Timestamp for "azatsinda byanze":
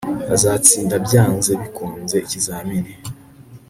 0.35-1.51